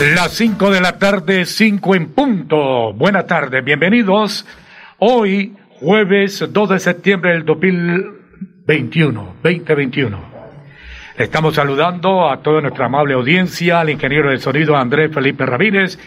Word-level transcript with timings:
Las 0.00 0.32
5 0.32 0.70
de 0.70 0.80
la 0.80 0.98
tarde, 0.98 1.44
5 1.44 1.94
en 1.94 2.14
punto. 2.14 2.94
Buenas 2.94 3.26
tardes, 3.26 3.62
bienvenidos. 3.62 4.46
Hoy, 4.96 5.54
jueves 5.78 6.42
2 6.50 6.68
de 6.70 6.78
septiembre 6.78 7.32
del 7.32 7.44
2021, 7.44 9.34
2021. 9.42 10.18
Estamos 11.18 11.54
saludando 11.54 12.30
a 12.30 12.40
toda 12.40 12.62
nuestra 12.62 12.86
amable 12.86 13.12
audiencia, 13.12 13.80
al 13.80 13.90
ingeniero 13.90 14.30
de 14.30 14.38
sonido 14.38 14.74
Andrés 14.74 15.12
Felipe 15.12 15.44
Ramírez, 15.44 15.98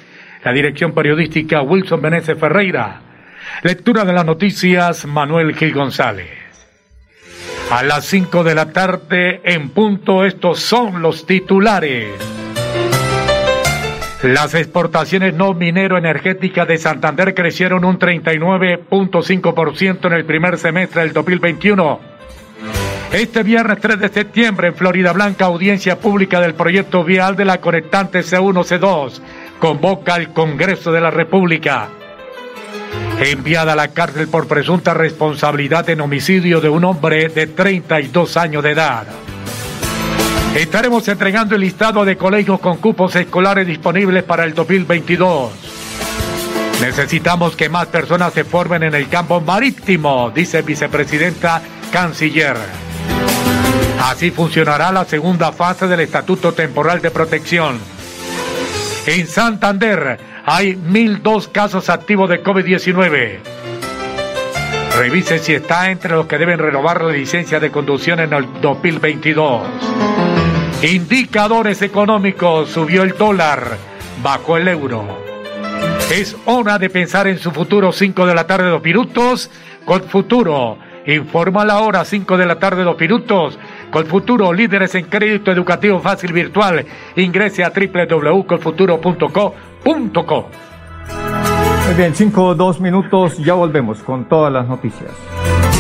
la 0.43 0.51
dirección 0.51 0.93
periodística 0.93 1.61
Wilson 1.61 2.01
Meneses 2.01 2.39
Ferreira, 2.39 2.99
lectura 3.61 4.05
de 4.05 4.13
las 4.13 4.25
noticias 4.25 5.05
Manuel 5.05 5.53
Gil 5.53 5.71
González. 5.71 6.31
A 7.69 7.83
las 7.83 8.05
5 8.05 8.43
de 8.43 8.55
la 8.55 8.71
tarde 8.71 9.41
en 9.43 9.69
punto, 9.69 10.25
estos 10.25 10.61
son 10.61 11.03
los 11.03 11.27
titulares. 11.27 12.42
Las 14.23 14.53
exportaciones 14.53 15.33
no 15.33 15.53
minero-energéticas 15.53 16.65
de 16.65 16.77
Santander 16.77 17.33
crecieron 17.33 17.83
un 17.83 17.99
39.5% 17.99 20.07
en 20.07 20.13
el 20.13 20.23
primer 20.23 20.57
semestre 20.57 21.01
del 21.01 21.11
2021. 21.11 21.99
Este 23.11 23.43
viernes 23.43 23.81
3 23.81 23.99
de 23.99 24.07
septiembre 24.07 24.69
en 24.69 24.75
Florida 24.75 25.11
Blanca, 25.11 25.43
audiencia 25.43 25.99
pública 25.99 26.39
del 26.39 26.53
proyecto 26.53 27.03
vial 27.03 27.35
de 27.35 27.43
la 27.43 27.59
conectante 27.59 28.21
C1-C2 28.21 29.19
convoca 29.59 30.13
al 30.13 30.31
Congreso 30.31 30.93
de 30.93 31.01
la 31.01 31.11
República. 31.11 31.89
Enviada 33.19 33.73
a 33.73 33.75
la 33.75 33.89
cárcel 33.89 34.29
por 34.29 34.47
presunta 34.47 34.93
responsabilidad 34.93 35.89
en 35.89 35.99
homicidio 35.99 36.61
de 36.61 36.69
un 36.69 36.85
hombre 36.85 37.27
de 37.27 37.47
32 37.47 38.37
años 38.37 38.63
de 38.63 38.71
edad. 38.71 39.05
Estaremos 40.55 41.07
entregando 41.07 41.55
el 41.55 41.61
listado 41.61 42.05
de 42.05 42.15
colegios 42.15 42.59
con 42.59 42.77
cupos 42.77 43.15
escolares 43.15 43.65
disponibles 43.65 44.23
para 44.23 44.43
el 44.43 44.53
2022. 44.53 45.51
Necesitamos 46.79 47.55
que 47.55 47.69
más 47.69 47.87
personas 47.87 48.33
se 48.33 48.43
formen 48.43 48.83
en 48.83 48.93
el 48.93 49.09
campo 49.09 49.41
marítimo, 49.41 50.29
dice 50.29 50.61
vicepresidenta 50.61 51.61
canciller. 51.91 52.55
Así 54.03 54.29
funcionará 54.29 54.91
la 54.91 55.05
segunda 55.05 55.51
fase 55.51 55.87
del 55.87 56.01
Estatuto 56.01 56.53
Temporal 56.53 57.01
de 57.01 57.09
Protección. 57.09 57.79
En 59.07 59.25
Santander 59.25 60.19
hay 60.45 60.75
1.002 60.75 61.51
casos 61.51 61.89
activos 61.89 62.29
de 62.29 62.43
COVID-19. 62.43 63.39
Revise 64.97 65.39
si 65.39 65.53
está 65.53 65.89
entre 65.89 66.11
los 66.11 66.27
que 66.27 66.37
deben 66.37 66.59
renovar 66.59 67.03
la 67.03 67.11
licencia 67.11 67.59
de 67.59 67.71
conducción 67.71 68.19
en 68.19 68.33
el 68.33 68.61
2022. 68.61 70.22
Indicadores 70.83 71.81
económicos, 71.81 72.69
subió 72.69 73.01
el 73.03 73.17
dólar, 73.17 73.77
bajó 74.21 74.57
el 74.57 74.67
euro. 74.67 75.05
Es 76.11 76.35
hora 76.43 76.77
de 76.77 76.89
pensar 76.89 77.25
en 77.27 77.39
su 77.39 77.51
futuro, 77.51 77.93
5 77.93 78.25
de 78.25 78.35
la 78.35 78.45
tarde, 78.45 78.69
dos 78.69 78.83
minutos. 78.83 79.49
Con 79.85 80.03
futuro, 80.03 80.77
informa 81.07 81.63
la 81.63 81.79
hora, 81.79 82.03
5 82.03 82.35
de 82.35 82.45
la 82.45 82.59
tarde, 82.59 82.83
dos 82.83 82.99
minutos. 82.99 83.57
Con 83.91 84.05
futuro, 84.07 84.51
líderes 84.51 84.93
en 84.95 85.05
crédito 85.05 85.53
educativo 85.53 86.01
fácil 86.01 86.33
virtual. 86.33 86.85
Ingrese 87.15 87.63
a 87.63 87.71
www.colfuturo.co.co. 87.71 90.49
Muy 91.85 91.95
bien, 91.95 92.13
5 92.13 92.43
o 92.43 92.55
2 92.55 92.81
minutos, 92.81 93.37
ya 93.37 93.53
volvemos 93.53 94.03
con 94.03 94.25
todas 94.25 94.51
las 94.51 94.67
noticias. 94.67 95.11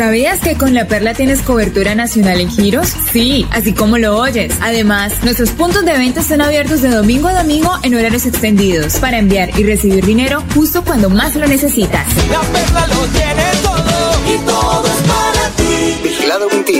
¿Sabías 0.00 0.40
que 0.40 0.56
con 0.56 0.72
La 0.72 0.86
Perla 0.86 1.12
tienes 1.12 1.42
cobertura 1.42 1.94
nacional 1.94 2.40
en 2.40 2.48
giros? 2.50 2.88
Sí, 3.12 3.46
así 3.50 3.74
como 3.74 3.98
lo 3.98 4.16
oyes. 4.16 4.50
Además, 4.62 5.12
nuestros 5.24 5.50
puntos 5.50 5.84
de 5.84 5.92
venta 5.92 6.20
están 6.20 6.40
abiertos 6.40 6.80
de 6.80 6.88
domingo 6.88 7.28
a 7.28 7.34
domingo 7.34 7.70
en 7.82 7.94
horarios 7.94 8.24
extendidos 8.24 8.96
para 8.96 9.18
enviar 9.18 9.50
y 9.60 9.62
recibir 9.62 10.02
dinero 10.06 10.42
justo 10.54 10.82
cuando 10.84 11.10
más 11.10 11.36
lo 11.36 11.46
necesitas. 11.46 12.06
La 12.30 12.40
Perla 12.40 12.86
lo 12.86 13.06
tiene 13.08 13.44
todo 13.62 14.34
y 14.34 14.38
todo 14.46 14.86
es 14.86 15.02
para 15.06 15.50
ti. 15.56 16.00
Vigilado 16.02 16.48
Mintic. 16.48 16.79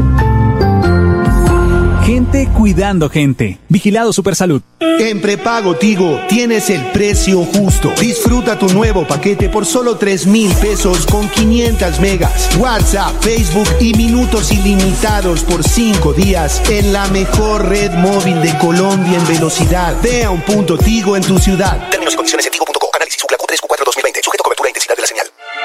Gente 2.31 2.49
cuidando 2.57 3.09
gente. 3.09 3.59
Vigilado 3.67 4.13
Supersalud. 4.13 4.61
En 4.79 5.19
prepago 5.19 5.75
Tigo 5.75 6.17
tienes 6.29 6.69
el 6.69 6.81
precio 6.91 7.43
justo. 7.43 7.91
Disfruta 7.99 8.57
tu 8.57 8.69
nuevo 8.69 9.05
paquete 9.05 9.49
por 9.49 9.65
solo 9.65 9.97
3 9.97 10.27
mil 10.27 10.49
pesos 10.55 11.05
con 11.07 11.27
500 11.27 11.99
megas, 11.99 12.55
WhatsApp, 12.57 13.21
Facebook 13.21 13.67
y 13.81 13.93
minutos 13.95 14.49
ilimitados 14.51 15.43
por 15.43 15.61
5 15.61 16.13
días 16.13 16.61
en 16.69 16.93
la 16.93 17.05
mejor 17.07 17.67
red 17.67 17.91
móvil 17.95 18.41
de 18.41 18.57
Colombia 18.59 19.17
en 19.17 19.27
velocidad. 19.27 19.97
Ve 20.01 20.23
a 20.23 20.31
un 20.31 20.41
punto 20.41 20.77
Tigo 20.77 21.17
en 21.17 21.23
tu 21.23 21.37
ciudad. 21.37 21.89
Términos 21.89 22.13
y 22.13 22.15
condiciones 22.15 22.45
en 22.45 22.51
tigo.co. 22.53 22.89
Análisis 22.93 23.21
Q 23.21 23.27
3 23.27 23.59
Q4 23.59 23.80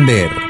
Santander. 0.00 0.49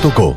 WM 0.00 0.30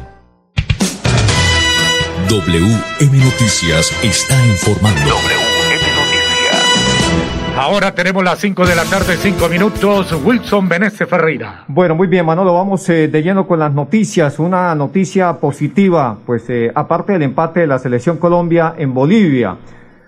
Noticias 3.24 3.92
está 4.04 4.44
informando. 4.48 5.00
WM 5.02 5.76
Noticias. 5.96 7.56
Ahora 7.56 7.94
tenemos 7.94 8.24
las 8.24 8.40
5 8.40 8.66
de 8.66 8.76
la 8.76 8.86
tarde, 8.86 9.18
5 9.18 9.50
minutos. 9.50 10.14
Wilson 10.24 10.68
Benesse 10.68 11.06
Ferreira. 11.06 11.66
Bueno, 11.68 11.94
muy 11.94 12.08
bien, 12.08 12.26
Manolo. 12.26 12.56
Vamos 12.56 12.90
eh, 12.90 13.08
de 13.08 13.22
lleno 13.22 13.46
con 13.46 13.60
las 13.60 13.72
noticias. 13.72 14.40
Una 14.40 14.74
noticia 14.74 15.34
positiva, 15.34 16.18
pues 16.26 16.50
eh, 16.50 16.72
aparte 16.74 17.14
del 17.14 17.22
empate 17.22 17.60
de 17.60 17.68
la 17.68 17.78
Selección 17.78 18.18
Colombia 18.18 18.74
en 18.80 18.96
Bolivia. 18.96 19.58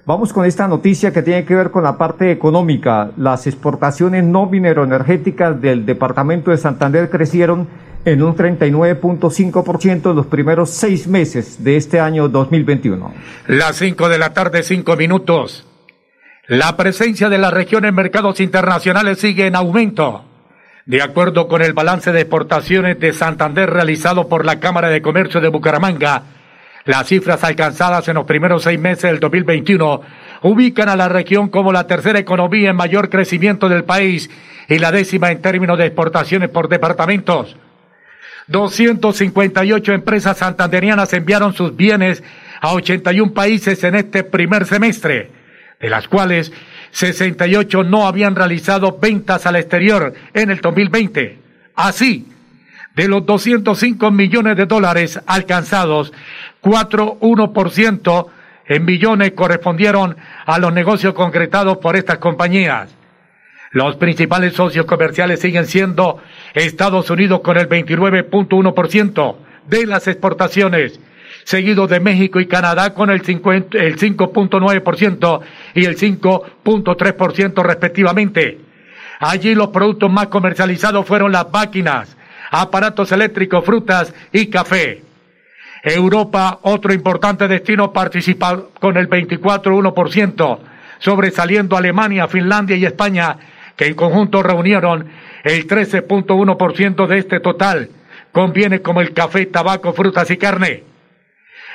Vamos 0.07 0.33
con 0.33 0.45
esta 0.45 0.67
noticia 0.67 1.13
que 1.13 1.21
tiene 1.21 1.45
que 1.45 1.53
ver 1.53 1.69
con 1.69 1.83
la 1.83 1.95
parte 1.95 2.31
económica. 2.31 3.11
Las 3.17 3.45
exportaciones 3.45 4.23
no 4.23 4.47
mineroenergéticas 4.47 5.61
del 5.61 5.85
departamento 5.85 6.49
de 6.49 6.57
Santander 6.57 7.11
crecieron 7.11 7.67
en 8.05 8.21
un 8.21 8.35
39.5% 8.35 10.09
en 10.09 10.15
los 10.15 10.27
primeros 10.27 10.69
seis 10.69 11.07
meses 11.07 11.63
de 11.63 11.77
este 11.77 11.99
año 11.99 12.27
2021. 12.27 13.13
Las 13.47 13.77
5 13.77 14.09
de 14.09 14.17
la 14.17 14.33
tarde, 14.33 14.63
5 14.63 14.95
minutos. 14.95 15.65
La 16.47 16.75
presencia 16.75 17.29
de 17.29 17.37
la 17.37 17.51
región 17.51 17.85
en 17.85 17.95
mercados 17.95 18.41
internacionales 18.41 19.19
sigue 19.19 19.47
en 19.47 19.55
aumento. 19.55 20.25
De 20.85 21.01
acuerdo 21.01 21.47
con 21.47 21.61
el 21.61 21.71
balance 21.71 22.11
de 22.11 22.21
exportaciones 22.21 22.99
de 22.99 23.13
Santander 23.13 23.69
realizado 23.69 24.27
por 24.27 24.43
la 24.45 24.59
Cámara 24.59 24.89
de 24.89 25.01
Comercio 25.01 25.39
de 25.39 25.47
Bucaramanga, 25.47 26.23
las 26.83 27.07
cifras 27.07 27.45
alcanzadas 27.45 28.05
en 28.09 28.15
los 28.15 28.25
primeros 28.25 28.63
seis 28.63 28.77
meses 28.77 29.03
del 29.03 29.21
2021 29.21 30.01
ubican 30.41 30.89
a 30.89 30.97
la 30.97 31.07
región 31.07 31.47
como 31.47 31.71
la 31.71 31.87
tercera 31.87 32.19
economía 32.19 32.71
en 32.71 32.75
mayor 32.75 33.09
crecimiento 33.09 33.69
del 33.69 33.85
país 33.85 34.29
y 34.67 34.79
la 34.79 34.91
décima 34.91 35.31
en 35.31 35.41
términos 35.41 35.77
de 35.77 35.85
exportaciones 35.85 36.49
por 36.49 36.67
departamentos. 36.67 37.55
258 38.47 39.93
empresas 39.93 40.37
santanderianas 40.37 41.13
enviaron 41.13 41.53
sus 41.53 41.75
bienes 41.75 42.23
a 42.61 42.73
81 42.73 43.33
países 43.33 43.83
en 43.83 43.95
este 43.95 44.23
primer 44.23 44.65
semestre, 44.65 45.31
de 45.79 45.89
las 45.89 46.07
cuales 46.07 46.51
68 46.91 47.83
no 47.83 48.07
habían 48.07 48.35
realizado 48.35 48.97
ventas 48.99 49.45
al 49.45 49.55
exterior 49.55 50.13
en 50.33 50.51
el 50.51 50.61
2020. 50.61 51.39
Así, 51.75 52.27
de 52.95 53.07
los 53.07 53.25
205 53.25 54.11
millones 54.11 54.55
de 54.55 54.65
dólares 54.65 55.19
alcanzados, 55.25 56.13
4,1% 56.61 58.27
en 58.65 58.85
millones 58.85 59.31
correspondieron 59.33 60.15
a 60.45 60.59
los 60.59 60.71
negocios 60.71 61.13
concretados 61.13 61.77
por 61.77 61.95
estas 61.95 62.19
compañías. 62.19 62.89
Los 63.73 63.97
principales 63.97 64.53
socios 64.53 64.85
comerciales 64.85 65.39
siguen 65.39 65.65
siendo 65.65 66.19
Estados 66.53 67.09
Unidos 67.09 67.41
con 67.41 67.57
el 67.57 67.67
29.1% 67.67 69.35
de 69.67 69.87
las 69.87 70.07
exportaciones, 70.07 70.99
seguido 71.43 71.87
de 71.87 71.99
México 71.99 72.39
y 72.39 72.45
Canadá 72.45 72.93
con 72.93 73.09
el 73.09 73.23
5.9% 73.23 75.41
y 75.73 75.85
el 75.85 75.97
5.3% 75.97 77.63
respectivamente. 77.63 78.59
Allí 79.19 79.55
los 79.55 79.69
productos 79.69 80.11
más 80.11 80.27
comercializados 80.27 81.07
fueron 81.07 81.31
las 81.31 81.51
máquinas, 81.51 82.15
aparatos 82.51 83.11
eléctricos, 83.11 83.65
frutas 83.65 84.13
y 84.31 84.51
café. 84.51 85.01
Europa, 85.81 86.59
otro 86.61 86.93
importante 86.93 87.47
destino, 87.47 87.91
participa 87.91 88.65
con 88.79 88.97
el 88.97 89.09
24.1%, 89.09 90.59
sobresaliendo 90.99 91.75
Alemania, 91.75 92.27
Finlandia 92.27 92.75
y 92.75 92.85
España 92.85 93.35
que 93.75 93.87
en 93.87 93.95
conjunto 93.95 94.43
reunieron 94.43 95.07
el 95.43 95.67
13.1% 95.67 97.07
de 97.07 97.17
este 97.17 97.39
total, 97.39 97.89
con 98.31 98.53
bienes 98.53 98.81
como 98.81 99.01
el 99.01 99.13
café, 99.13 99.45
tabaco, 99.45 99.93
frutas 99.93 100.29
y 100.31 100.37
carne. 100.37 100.83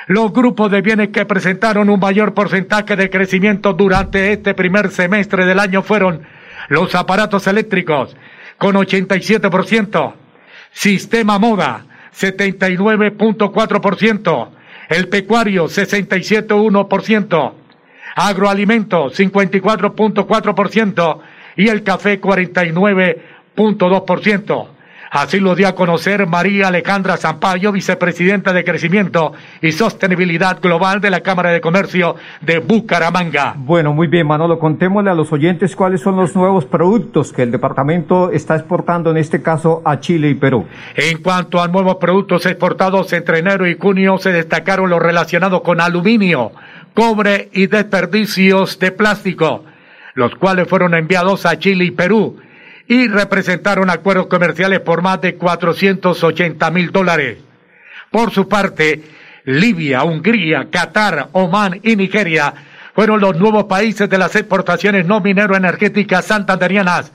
Los 0.07 0.33
grupos 0.33 0.71
de 0.71 0.81
bienes 0.81 1.09
que 1.09 1.25
presentaron 1.25 1.89
un 1.89 1.99
mayor 1.99 2.33
porcentaje 2.33 2.95
de 2.95 3.09
crecimiento 3.09 3.73
durante 3.73 4.31
este 4.31 4.53
primer 4.55 4.91
semestre 4.91 5.45
del 5.45 5.59
año 5.59 5.83
fueron 5.83 6.21
los 6.69 6.95
aparatos 6.95 7.47
eléctricos, 7.47 8.15
con 8.57 8.75
87%, 8.75 10.13
sistema 10.71 11.37
moda, 11.37 11.85
79.4%, 12.17 14.49
el 14.89 15.09
pecuario, 15.09 15.65
67.1%, 15.65 17.53
agroalimentos, 18.15 19.19
54.4%, 19.19 21.19
y 21.55 21.69
el 21.69 21.83
café 21.83 22.21
49.2%. 22.21 24.79
Así 25.11 25.39
lo 25.39 25.55
dio 25.55 25.67
a 25.67 25.73
conocer 25.73 26.27
María 26.27 26.67
Alejandra 26.67 27.17
Zampayo, 27.17 27.71
vicepresidenta 27.71 28.53
de 28.53 28.63
Crecimiento 28.63 29.33
y 29.59 29.71
Sostenibilidad 29.71 30.61
Global 30.61 31.01
de 31.01 31.09
la 31.09 31.21
Cámara 31.21 31.49
de 31.49 31.61
Comercio 31.61 32.15
de 32.41 32.59
Bucaramanga. 32.59 33.55
Bueno, 33.57 33.91
muy 33.91 34.05
bien, 34.05 34.27
Manolo, 34.27 34.59
contémosle 34.59 35.09
a 35.09 35.15
los 35.15 35.31
oyentes 35.31 35.75
cuáles 35.75 36.01
son 36.01 36.15
los 36.15 36.35
nuevos 36.35 36.65
productos 36.65 37.33
que 37.33 37.41
el 37.41 37.49
departamento 37.49 38.31
está 38.31 38.55
exportando, 38.55 39.09
en 39.09 39.17
este 39.17 39.41
caso 39.41 39.81
a 39.83 39.99
Chile 39.99 40.29
y 40.29 40.35
Perú. 40.35 40.67
En 40.95 41.23
cuanto 41.23 41.59
a 41.59 41.67
nuevos 41.67 41.95
productos 41.95 42.45
exportados 42.45 43.11
entre 43.13 43.39
enero 43.39 43.67
y 43.67 43.79
junio, 43.79 44.19
se 44.19 44.31
destacaron 44.31 44.91
los 44.91 45.01
relacionados 45.01 45.61
con 45.61 45.81
aluminio, 45.81 46.51
cobre 46.93 47.49
y 47.53 47.65
desperdicios 47.65 48.77
de 48.77 48.91
plástico 48.91 49.63
los 50.19 50.35
cuales 50.35 50.67
fueron 50.67 50.93
enviados 50.93 51.45
a 51.45 51.57
Chile 51.57 51.85
y 51.85 51.91
Perú 51.91 52.37
y 52.87 53.07
representaron 53.07 53.89
acuerdos 53.89 54.27
comerciales 54.27 54.81
por 54.81 55.01
más 55.01 55.21
de 55.21 55.35
480 55.35 56.71
mil 56.71 56.91
dólares. 56.91 57.37
Por 58.11 58.31
su 58.31 58.49
parte, 58.49 59.01
Libia, 59.45 60.03
Hungría, 60.03 60.67
Qatar, 60.69 61.29
Omán 61.31 61.79
y 61.83 61.95
Nigeria 61.95 62.53
fueron 62.93 63.21
los 63.21 63.37
nuevos 63.37 63.63
países 63.63 64.09
de 64.09 64.17
las 64.17 64.35
exportaciones 64.35 65.05
no 65.05 65.21
minero-energéticas 65.21 66.25
santanderianas. 66.25 67.13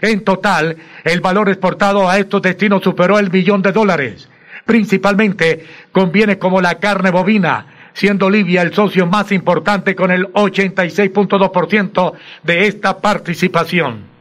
En 0.00 0.22
total, 0.22 0.76
el 1.02 1.20
valor 1.20 1.48
exportado 1.48 2.08
a 2.08 2.18
estos 2.18 2.40
destinos 2.40 2.84
superó 2.84 3.18
el 3.18 3.30
billón 3.30 3.62
de 3.62 3.72
dólares, 3.72 4.28
principalmente 4.64 5.66
con 5.90 6.12
bienes 6.12 6.36
como 6.36 6.60
la 6.60 6.78
carne 6.78 7.10
bovina, 7.10 7.66
siendo 7.94 8.28
Libia 8.28 8.60
el 8.60 8.74
socio 8.74 9.06
más 9.06 9.32
importante 9.32 9.94
con 9.94 10.10
el 10.10 10.26
86.2% 10.32 12.12
de 12.42 12.66
esta 12.66 13.00
participación. 13.00 14.12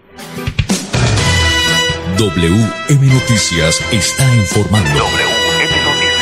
WM 2.17 3.07
Noticias 3.07 3.81
está 3.91 4.23
informando. 4.35 4.89
WM 4.89 5.83
Noticias. 5.83 6.13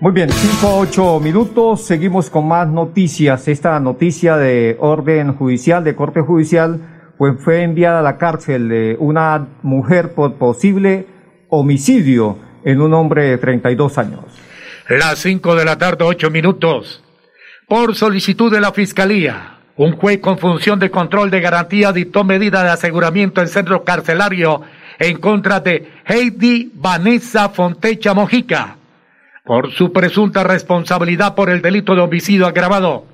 Muy 0.00 0.12
bien, 0.12 0.30
5 0.30 0.66
a 0.68 0.76
8 0.76 1.20
minutos, 1.20 1.82
seguimos 1.82 2.30
con 2.30 2.46
más 2.46 2.68
noticias. 2.68 3.48
Esta 3.48 3.80
noticia 3.80 4.36
de 4.36 4.76
orden 4.78 5.34
judicial, 5.34 5.82
de 5.82 5.96
corte 5.96 6.20
judicial, 6.20 6.80
pues 7.16 7.34
fue 7.42 7.62
enviada 7.62 7.98
a 7.98 8.02
la 8.02 8.16
cárcel 8.18 8.68
de 8.68 8.96
una 9.00 9.48
mujer 9.62 10.12
por 10.14 10.34
posible 10.34 11.06
homicidio 11.48 12.36
en 12.62 12.80
un 12.80 12.94
hombre 12.94 13.24
de 13.24 13.38
32 13.38 13.98
años. 13.98 14.47
Las 14.88 15.18
cinco 15.18 15.54
de 15.54 15.66
la 15.66 15.76
tarde, 15.76 16.02
ocho 16.04 16.30
minutos. 16.30 17.02
Por 17.66 17.94
solicitud 17.94 18.50
de 18.50 18.58
la 18.58 18.72
Fiscalía, 18.72 19.58
un 19.76 19.92
juez 19.92 20.18
con 20.18 20.38
función 20.38 20.78
de 20.78 20.90
control 20.90 21.30
de 21.30 21.42
garantía 21.42 21.92
dictó 21.92 22.24
medida 22.24 22.64
de 22.64 22.70
aseguramiento 22.70 23.42
en 23.42 23.48
centro 23.48 23.84
carcelario 23.84 24.62
en 24.98 25.18
contra 25.18 25.60
de 25.60 25.92
Heidi 26.06 26.72
Vanessa 26.72 27.50
Fontecha 27.50 28.14
Mojica 28.14 28.78
por 29.44 29.72
su 29.72 29.92
presunta 29.92 30.42
responsabilidad 30.42 31.34
por 31.34 31.50
el 31.50 31.60
delito 31.60 31.94
de 31.94 32.00
homicidio 32.00 32.46
agravado. 32.46 33.04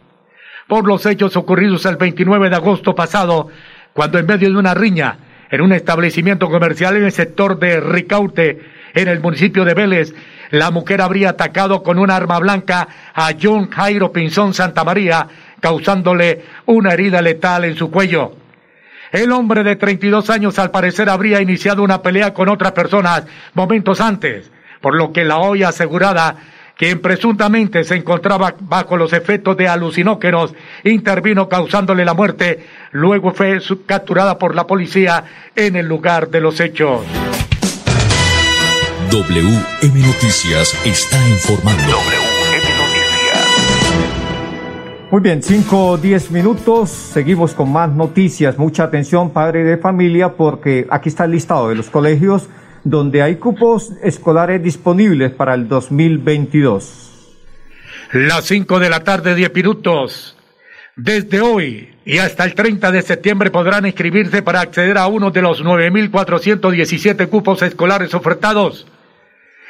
Por 0.68 0.86
los 0.86 1.04
hechos 1.06 1.36
ocurridos 1.36 1.86
el 1.86 1.96
29 1.96 2.50
de 2.50 2.56
agosto 2.56 2.94
pasado, 2.94 3.48
cuando 3.92 4.20
en 4.20 4.26
medio 4.26 4.48
de 4.48 4.56
una 4.56 4.74
riña 4.74 5.18
en 5.50 5.60
un 5.60 5.72
establecimiento 5.72 6.48
comercial 6.48 6.96
en 6.96 7.04
el 7.04 7.12
sector 7.12 7.58
de 7.58 7.80
Ricaute, 7.80 8.60
en 8.94 9.08
el 9.08 9.18
municipio 9.18 9.64
de 9.64 9.74
Vélez, 9.74 10.14
la 10.50 10.70
mujer 10.70 11.00
habría 11.00 11.30
atacado 11.30 11.82
con 11.82 11.98
un 11.98 12.10
arma 12.10 12.38
blanca 12.38 12.88
a 13.14 13.30
John 13.40 13.70
Jairo 13.70 14.12
Pinzón 14.12 14.54
Santa 14.54 14.84
María, 14.84 15.26
causándole 15.60 16.44
una 16.66 16.92
herida 16.92 17.22
letal 17.22 17.64
en 17.64 17.76
su 17.76 17.90
cuello. 17.90 18.36
El 19.12 19.30
hombre 19.32 19.62
de 19.62 19.76
32 19.76 20.28
años 20.30 20.58
al 20.58 20.70
parecer 20.70 21.08
habría 21.08 21.40
iniciado 21.40 21.82
una 21.82 22.02
pelea 22.02 22.34
con 22.34 22.48
otras 22.48 22.72
personas 22.72 23.24
momentos 23.54 24.00
antes, 24.00 24.50
por 24.80 24.94
lo 24.94 25.12
que 25.12 25.24
la 25.24 25.38
olla 25.38 25.68
asegurada 25.68 26.36
quien 26.76 27.00
presuntamente 27.00 27.84
se 27.84 27.96
encontraba 27.96 28.54
bajo 28.58 28.96
los 28.96 29.12
efectos 29.12 29.56
de 29.56 29.68
alucinógenos, 29.68 30.54
intervino 30.82 31.48
causándole 31.48 32.04
la 32.04 32.14
muerte. 32.14 32.66
Luego 32.92 33.32
fue 33.32 33.60
capturada 33.86 34.38
por 34.38 34.54
la 34.54 34.66
policía 34.66 35.24
en 35.54 35.76
el 35.76 35.86
lugar 35.86 36.28
de 36.28 36.40
los 36.40 36.58
hechos. 36.60 37.02
WM 39.11 40.00
Noticias 40.00 40.75
está 40.84 41.28
informando. 41.28 41.82
WM 41.82 42.64
Noticias. 42.78 43.49
Muy 45.11 45.20
bien, 45.20 45.42
5 45.42 45.87
o 45.87 45.96
10 45.99 46.30
minutos. 46.30 46.90
Seguimos 46.90 47.52
con 47.54 47.73
más 47.73 47.90
noticias. 47.90 48.58
Mucha 48.58 48.84
atención, 48.84 49.30
padre 49.30 49.64
de 49.64 49.78
familia, 49.78 50.34
porque 50.34 50.87
aquí 50.90 51.08
está 51.11 51.25
el 51.25 51.32
listado 51.32 51.68
de 51.68 51.75
los 51.75 51.90
colegios 51.90 52.49
donde 52.84 53.23
hay 53.23 53.37
cupos 53.37 53.92
escolares 54.02 54.62
disponibles 54.62 55.32
para 55.32 55.54
el 55.54 55.68
2022. 55.68 57.37
Las 58.12 58.44
5 58.44 58.78
de 58.78 58.90
la 58.90 59.00
tarde, 59.00 59.34
10 59.34 59.54
minutos. 59.54 60.37
Desde 60.96 61.40
hoy 61.40 61.88
y 62.04 62.18
hasta 62.18 62.44
el 62.44 62.54
30 62.54 62.92
de 62.92 63.02
septiembre 63.02 63.50
podrán 63.50 63.87
inscribirse 63.87 64.42
para 64.42 64.61
acceder 64.61 64.96
a 64.99 65.08
uno 65.08 65.30
de 65.30 65.42
los 65.42 65.64
9.417 65.64 67.28
cupos 67.28 67.62
escolares 67.62 68.14
ofertados. 68.14 68.87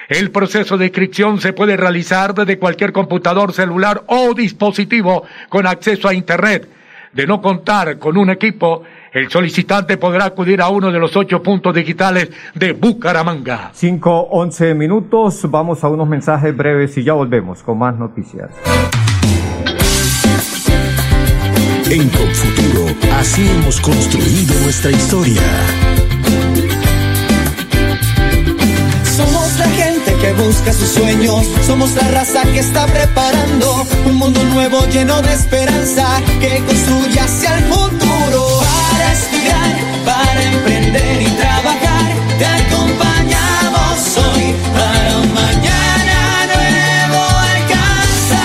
El 0.07 0.29
proceso 0.29 0.77
de 0.77 0.85
inscripción 0.85 1.41
se 1.41 1.53
puede 1.53 1.75
realizar 1.75 2.35
desde 2.35 2.59
cualquier 2.59 2.91
computador, 2.91 3.53
celular 3.53 4.03
o 4.05 4.35
dispositivo 4.35 5.23
con 5.49 5.65
acceso 5.65 6.07
a 6.07 6.13
Internet. 6.13 6.69
De 7.11 7.25
no 7.25 7.41
contar 7.41 7.97
con 7.97 8.17
un 8.17 8.29
equipo, 8.29 8.83
el 9.15 9.31
solicitante 9.31 9.95
podrá 9.95 10.25
acudir 10.25 10.61
a 10.61 10.67
uno 10.67 10.91
de 10.91 10.99
los 10.99 11.15
ocho 11.15 11.41
puntos 11.41 11.73
digitales 11.73 12.29
de 12.53 12.73
Bucaramanga. 12.73 13.71
Cinco, 13.73 14.27
once 14.29 14.75
minutos. 14.75 15.49
Vamos 15.49 15.85
a 15.85 15.87
unos 15.87 16.09
mensajes 16.09 16.55
breves 16.55 16.97
y 16.97 17.03
ya 17.05 17.13
volvemos 17.13 17.63
con 17.63 17.79
más 17.79 17.97
noticias. 17.97 18.49
En 21.89 22.09
Confuturo, 22.09 22.87
así 23.17 23.47
hemos 23.47 23.79
construido 23.79 24.53
nuestra 24.63 24.91
historia. 24.91 25.41
Somos 29.15 29.59
la 29.59 29.69
gente 29.69 30.13
que 30.19 30.33
busca 30.33 30.73
sus 30.73 30.89
sueños, 30.89 31.45
somos 31.65 31.95
la 31.95 32.05
raza 32.09 32.43
que 32.51 32.59
está 32.59 32.85
preparando 32.87 33.85
un 34.07 34.15
mundo 34.17 34.43
nuevo 34.43 34.85
lleno 34.87 35.21
de 35.21 35.31
esperanza 35.31 36.05
que 36.41 36.61
construye 36.65 37.17
hacia 37.17 37.57
el 37.59 37.63
futuro. 37.63 38.64
Para 40.05 40.41
emprender 40.43 41.21
y 41.21 41.29
trabajar, 41.31 42.11
te 42.39 42.45
acompañamos 42.45 44.17
hoy 44.17 44.53
para 44.73 45.17
mañana 45.33 46.17
nuevo 46.53 47.21
alcanzar. 47.53 48.43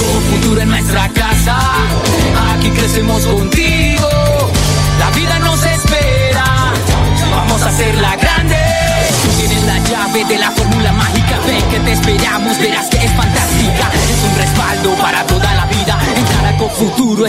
Con 0.00 0.22
futuro 0.30 0.60
en 0.62 0.68
nuestra 0.70 1.08
casa, 1.10 1.56
aquí 2.52 2.70
crecemos 2.70 3.26
contigo. 3.26 4.08
La 4.98 5.10
vida 5.10 5.38
nos 5.40 5.58
espera, 5.64 5.69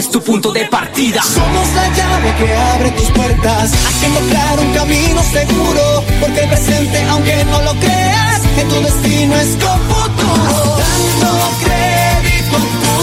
es 0.02 0.10
tu 0.10 0.20
punto 0.20 0.52
de 0.52 0.64
partida. 0.66 1.22
Somos 1.22 1.68
la 1.74 1.88
llave 1.94 2.34
que 2.36 2.52
abre 2.74 2.90
tus 2.90 3.08
puertas, 3.10 3.72
haciendo 3.72 4.20
claro 4.30 4.62
un 4.62 4.72
camino 4.72 5.22
seguro. 5.22 6.04
Porque 6.20 6.40
el 6.40 6.48
presente, 6.48 7.00
aunque 7.08 7.44
no 7.44 7.62
lo 7.62 7.72
creas, 7.78 8.42
en 8.58 8.68
tu 8.68 8.80
destino 8.80 9.36
es 9.36 9.56
con 9.62 9.80
futuro. 9.92 10.76
Dando 11.20 11.50
crédito 11.62 12.56
a 12.56 12.60
tu 12.82 12.94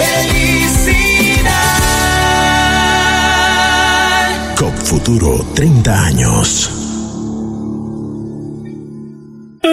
felicidad. 0.00 1.40
COP 4.56 4.76
Futuro 4.84 5.44
30 5.54 6.04
años. 6.04 6.79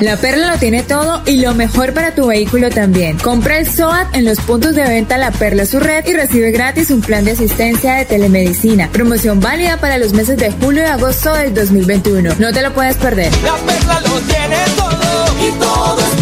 La 0.00 0.16
Perla 0.16 0.52
lo 0.52 0.58
tiene 0.58 0.82
todo 0.82 1.22
y 1.26 1.36
lo 1.36 1.54
mejor 1.54 1.92
para 1.92 2.14
tu 2.14 2.28
vehículo 2.28 2.70
también. 2.70 3.18
Compra 3.18 3.58
el 3.58 3.70
SOAT 3.70 4.14
en 4.14 4.24
los 4.24 4.40
puntos 4.40 4.74
de 4.74 4.82
venta 4.84 5.18
La 5.18 5.30
Perla 5.30 5.66
su 5.66 5.78
red 5.78 6.06
y 6.06 6.14
recibe 6.14 6.50
gratis 6.52 6.90
un 6.90 7.02
plan 7.02 7.24
de 7.24 7.32
asistencia 7.32 7.94
de 7.94 8.06
telemedicina. 8.06 8.88
Promoción 8.90 9.40
válida 9.40 9.76
para 9.76 9.98
los 9.98 10.14
meses 10.14 10.38
de 10.38 10.52
julio 10.52 10.82
y 10.82 10.86
agosto 10.86 11.34
del 11.34 11.52
2021. 11.52 12.34
No 12.38 12.50
te 12.50 12.62
lo 12.62 12.72
puedes 12.72 12.96
perder. 12.96 13.30
La 13.42 13.56
perla 13.56 14.00
lo 14.00 14.20
tiene 14.20 14.56
todo 14.76 15.46
y 15.46 15.52
todo 15.58 15.98
es. 16.00 16.19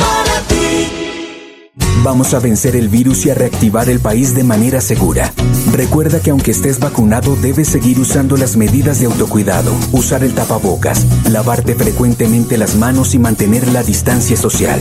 Vamos 2.03 2.33
a 2.33 2.39
vencer 2.39 2.77
el 2.77 2.89
virus 2.89 3.27
y 3.27 3.31
a 3.31 3.35
reactivar 3.35 3.89
el 3.89 4.01
país 4.01 4.35
de 4.35 4.45
manera 4.45 4.81
segura. 4.81 5.33
Recuerda 5.73 6.21
que 6.21 6.31
aunque 6.31 6.53
estés 6.53 6.79
vacunado, 6.79 7.37
debes 7.37 7.69
seguir 7.69 7.99
usando 7.99 8.37
las 8.37 8.57
medidas 8.57 9.01
de 9.01 9.07
autocuidado, 9.07 9.73
usar 9.93 10.23
el 10.23 10.33
tapabocas, 10.33 11.07
lavarte 11.29 11.75
frecuentemente 11.75 12.57
las 12.57 12.77
manos 12.77 13.15
y 13.15 13.19
mantener 13.19 13.67
la 13.69 13.83
distancia 13.83 14.37
social. 14.37 14.81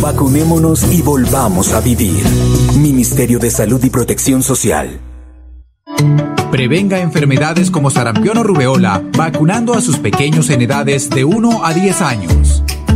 Vacunémonos 0.00 0.92
y 0.92 1.00
volvamos 1.02 1.72
a 1.72 1.80
vivir. 1.80 2.24
Ministerio 2.76 3.38
de 3.38 3.50
Salud 3.50 3.82
y 3.84 3.90
Protección 3.90 4.42
Social. 4.42 5.00
Prevenga 6.50 6.98
enfermedades 6.98 7.70
como 7.70 7.90
sarampión 7.90 8.36
o 8.36 8.42
rubeola 8.42 9.02
vacunando 9.16 9.74
a 9.74 9.80
sus 9.80 9.98
pequeños 9.98 10.50
en 10.50 10.62
edades 10.62 11.08
de 11.08 11.24
1 11.24 11.64
a 11.64 11.72
10 11.72 12.02
años. 12.02 12.62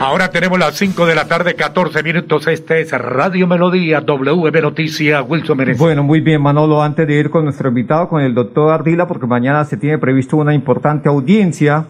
Ahora 0.00 0.30
tenemos 0.30 0.58
las 0.58 0.78
5 0.78 1.04
de 1.04 1.14
la 1.14 1.28
tarde, 1.28 1.54
14 1.54 2.02
minutos. 2.02 2.46
Este 2.46 2.80
es 2.80 2.90
Radio 2.90 3.46
Melodía, 3.46 4.00
WM 4.00 4.62
Noticias, 4.62 5.22
Wilson 5.28 5.58
Menezes. 5.58 5.78
Bueno, 5.78 6.02
muy 6.02 6.22
bien, 6.22 6.40
Manolo. 6.40 6.82
Antes 6.82 7.06
de 7.06 7.16
ir 7.16 7.28
con 7.28 7.44
nuestro 7.44 7.68
invitado, 7.68 8.08
con 8.08 8.22
el 8.22 8.34
doctor 8.34 8.72
Ardila, 8.72 9.06
porque 9.06 9.26
mañana 9.26 9.62
se 9.66 9.76
tiene 9.76 9.98
previsto 9.98 10.38
una 10.38 10.54
importante 10.54 11.10
audiencia, 11.10 11.84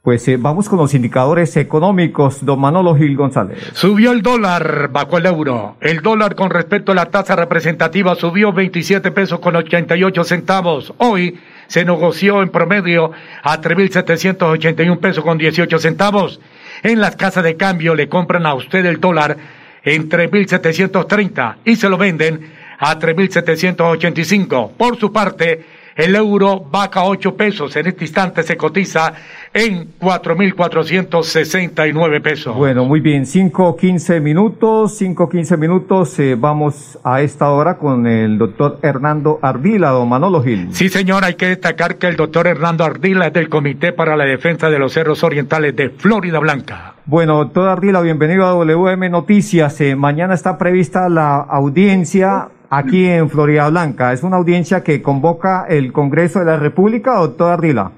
pues 0.00 0.26
eh, 0.28 0.38
vamos 0.38 0.70
con 0.70 0.78
los 0.78 0.94
indicadores 0.94 1.54
económicos. 1.58 2.42
Don 2.46 2.58
Manolo 2.58 2.96
Gil 2.96 3.14
González. 3.14 3.58
Subió 3.74 4.12
el 4.12 4.22
dólar, 4.22 4.88
bajó 4.90 5.18
el 5.18 5.26
euro. 5.26 5.76
El 5.82 6.00
dólar 6.00 6.36
con 6.36 6.48
respecto 6.48 6.92
a 6.92 6.94
la 6.94 7.10
tasa 7.10 7.36
representativa 7.36 8.14
subió 8.14 8.54
27 8.54 9.10
pesos 9.10 9.38
con 9.40 9.54
88 9.54 10.24
centavos. 10.24 10.94
Hoy 10.96 11.38
se 11.66 11.84
negoció 11.84 12.42
en 12.42 12.48
promedio 12.48 13.12
a 13.42 13.60
3.781 13.60 14.98
pesos 14.98 15.22
con 15.22 15.36
18 15.36 15.78
centavos. 15.78 16.40
En 16.82 17.00
las 17.00 17.16
casas 17.16 17.44
de 17.44 17.56
cambio 17.56 17.94
le 17.94 18.08
compran 18.08 18.46
a 18.46 18.54
usted 18.54 18.84
el 18.86 19.00
dólar 19.00 19.36
en 19.82 20.08
3.730 20.08 21.56
y 21.64 21.76
se 21.76 21.88
lo 21.88 21.98
venden 21.98 22.50
a 22.78 22.98
3.785. 22.98 24.72
Por 24.72 24.98
su 24.98 25.12
parte, 25.12 25.64
el 25.96 26.14
euro 26.16 26.64
baja 26.70 27.04
8 27.04 27.36
pesos. 27.36 27.74
En 27.76 27.86
este 27.86 28.04
instante 28.04 28.42
se 28.42 28.56
cotiza 28.56 29.12
en 29.52 29.98
4.469 29.98 32.22
pesos. 32.22 32.56
Bueno, 32.56 32.84
muy 32.84 33.00
bien. 33.00 33.26
5, 33.26 33.76
15 33.76 34.20
minutos. 34.20 34.96
5, 34.96 35.28
15 35.28 35.56
minutos. 35.56 36.16
Eh, 36.18 36.36
vamos 36.38 36.98
a 37.04 37.22
esta 37.22 37.50
hora 37.50 37.78
con 37.78 38.06
el 38.06 38.38
doctor 38.38 38.78
Hernando 38.82 39.38
Ardila, 39.42 39.90
don 39.90 40.08
Manolo 40.08 40.42
Gil. 40.42 40.68
Sí, 40.72 40.88
señor. 40.88 41.24
Hay 41.24 41.34
que 41.34 41.46
destacar 41.46 41.96
que 41.96 42.08
el 42.08 42.16
doctor 42.16 42.46
Hernando 42.46 42.84
Ardila 42.84 43.26
es 43.28 43.32
del 43.32 43.48
Comité 43.48 43.92
para 43.92 44.16
la 44.16 44.24
Defensa 44.24 44.70
de 44.70 44.78
los 44.78 44.92
Cerros 44.92 45.22
Orientales 45.22 45.76
de 45.76 45.90
Florida 45.90 46.40
Blanca. 46.40 46.94
Bueno, 47.06 47.36
doctor 47.36 47.68
Ardila, 47.68 48.00
bienvenido 48.00 48.46
a 48.46 48.54
WM 48.54 49.10
Noticias. 49.10 49.78
Eh, 49.82 49.94
mañana 49.94 50.32
está 50.32 50.56
prevista 50.56 51.08
la 51.08 51.36
audiencia 51.36 52.48
aquí 52.76 53.06
en 53.06 53.30
Florida 53.30 53.68
Blanca. 53.70 54.12
Es 54.12 54.22
una 54.22 54.36
audiencia 54.36 54.82
que 54.82 55.02
convoca 55.02 55.66
el 55.68 55.92
Congreso 55.92 56.40
de 56.40 56.46
la 56.46 56.56
República, 56.56 57.14
doctor 57.14 57.52
Ardila. 57.52 57.92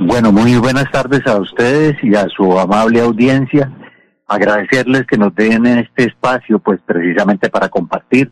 Bueno, 0.00 0.32
muy 0.32 0.56
buenas 0.58 0.90
tardes 0.90 1.26
a 1.26 1.40
ustedes 1.40 1.96
y 2.02 2.14
a 2.14 2.26
su 2.28 2.58
amable 2.58 3.00
audiencia. 3.00 3.72
Agradecerles 4.26 5.06
que 5.06 5.16
nos 5.16 5.34
den 5.34 5.66
este 5.66 6.04
espacio, 6.04 6.58
pues 6.58 6.80
precisamente 6.84 7.48
para 7.48 7.68
compartir 7.68 8.30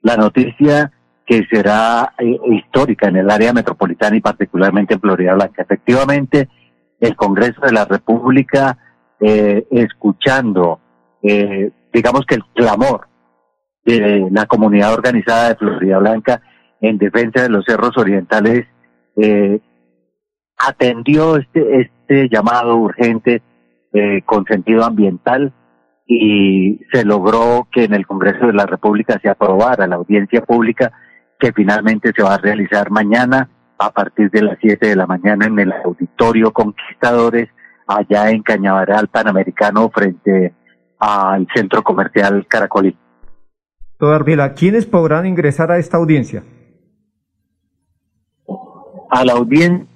la 0.00 0.16
noticia 0.16 0.92
que 1.26 1.46
será 1.50 2.14
eh, 2.18 2.38
histórica 2.52 3.08
en 3.08 3.16
el 3.16 3.30
área 3.30 3.52
metropolitana 3.52 4.16
y 4.16 4.20
particularmente 4.20 4.94
en 4.94 5.00
Florida 5.00 5.34
Blanca. 5.34 5.62
Efectivamente, 5.62 6.48
el 7.00 7.16
Congreso 7.16 7.60
de 7.62 7.72
la 7.72 7.84
República, 7.84 8.78
eh, 9.20 9.66
escuchando, 9.70 10.80
eh, 11.22 11.70
digamos 11.92 12.24
que 12.26 12.36
el 12.36 12.44
clamor 12.54 13.08
de 13.84 14.28
la 14.30 14.46
comunidad 14.46 14.94
organizada 14.94 15.50
de 15.50 15.56
Florida 15.56 15.98
Blanca 15.98 16.42
en 16.80 16.98
defensa 16.98 17.42
de 17.42 17.48
los 17.48 17.64
cerros 17.64 17.96
orientales, 17.96 18.66
eh, 19.16 19.60
atendió 20.58 21.36
este, 21.36 21.80
este 21.80 22.28
llamado 22.28 22.76
urgente 22.76 23.42
eh, 23.92 24.22
con 24.24 24.44
sentido 24.44 24.84
ambiental 24.84 25.52
y 26.06 26.80
se 26.92 27.04
logró 27.04 27.66
que 27.72 27.84
en 27.84 27.94
el 27.94 28.06
Congreso 28.06 28.46
de 28.46 28.52
la 28.52 28.66
República 28.66 29.18
se 29.22 29.28
aprobara 29.28 29.86
la 29.86 29.96
audiencia 29.96 30.42
pública 30.42 30.92
que 31.38 31.52
finalmente 31.52 32.12
se 32.14 32.22
va 32.22 32.34
a 32.34 32.38
realizar 32.38 32.90
mañana 32.90 33.48
a 33.78 33.90
partir 33.90 34.30
de 34.30 34.42
las 34.42 34.58
7 34.60 34.86
de 34.86 34.96
la 34.96 35.06
mañana 35.06 35.46
en 35.46 35.58
el 35.58 35.72
Auditorio 35.72 36.52
Conquistadores 36.52 37.48
allá 37.86 38.30
en 38.30 38.42
Cañaveral 38.42 39.08
Panamericano 39.08 39.90
frente 39.90 40.54
al 40.98 41.46
Centro 41.54 41.82
Comercial 41.82 42.46
Caracolí. 42.46 42.96
Doctor 44.04 44.54
¿quiénes 44.54 44.86
podrán 44.86 45.26
ingresar 45.26 45.70
a 45.70 45.78
esta 45.78 45.96
audiencia? 45.96 46.42
A 49.10 49.24
la 49.24 49.32
audiencia 49.32 49.86